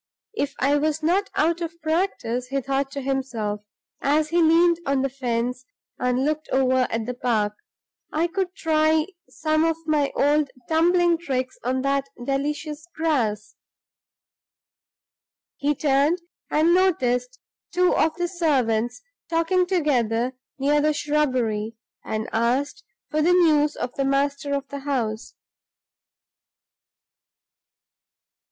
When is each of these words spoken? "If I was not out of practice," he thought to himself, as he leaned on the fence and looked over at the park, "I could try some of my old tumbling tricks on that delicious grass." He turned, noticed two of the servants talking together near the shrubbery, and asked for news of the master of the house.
"If 0.33 0.55
I 0.59 0.77
was 0.79 1.03
not 1.03 1.29
out 1.35 1.61
of 1.61 1.79
practice," 1.79 2.47
he 2.47 2.59
thought 2.59 2.89
to 2.93 3.01
himself, 3.01 3.61
as 4.01 4.29
he 4.29 4.41
leaned 4.41 4.79
on 4.83 5.03
the 5.03 5.09
fence 5.09 5.63
and 5.99 6.25
looked 6.25 6.49
over 6.49 6.87
at 6.89 7.05
the 7.05 7.13
park, 7.13 7.53
"I 8.11 8.25
could 8.25 8.55
try 8.55 9.05
some 9.29 9.63
of 9.63 9.77
my 9.85 10.11
old 10.15 10.49
tumbling 10.67 11.19
tricks 11.19 11.59
on 11.63 11.83
that 11.83 12.09
delicious 12.25 12.87
grass." 12.95 13.53
He 15.57 15.75
turned, 15.75 16.23
noticed 16.51 17.39
two 17.71 17.93
of 17.95 18.15
the 18.15 18.27
servants 18.27 19.03
talking 19.29 19.67
together 19.67 20.33
near 20.57 20.81
the 20.81 20.95
shrubbery, 20.95 21.75
and 22.03 22.27
asked 22.33 22.83
for 23.11 23.21
news 23.21 23.75
of 23.75 23.93
the 23.93 24.05
master 24.05 24.55
of 24.55 24.67
the 24.69 24.79
house. 24.79 25.35